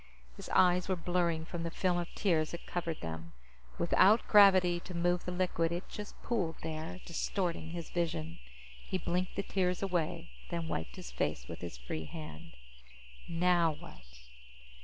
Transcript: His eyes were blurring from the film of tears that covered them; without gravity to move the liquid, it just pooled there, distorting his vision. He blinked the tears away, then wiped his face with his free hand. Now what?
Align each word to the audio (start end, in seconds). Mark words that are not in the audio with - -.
His 0.35 0.49
eyes 0.49 0.87
were 0.89 0.95
blurring 0.95 1.45
from 1.45 1.61
the 1.61 1.69
film 1.69 1.99
of 1.99 2.11
tears 2.15 2.49
that 2.49 2.65
covered 2.65 3.01
them; 3.01 3.33
without 3.77 4.27
gravity 4.27 4.79
to 4.79 4.95
move 4.95 5.25
the 5.25 5.31
liquid, 5.31 5.71
it 5.71 5.87
just 5.89 6.19
pooled 6.23 6.55
there, 6.63 6.99
distorting 7.05 7.69
his 7.69 7.91
vision. 7.91 8.39
He 8.87 8.97
blinked 8.97 9.35
the 9.35 9.43
tears 9.43 9.83
away, 9.83 10.31
then 10.49 10.67
wiped 10.67 10.95
his 10.95 11.11
face 11.11 11.47
with 11.47 11.61
his 11.61 11.77
free 11.77 12.05
hand. 12.05 12.53
Now 13.29 13.73
what? 13.73 14.07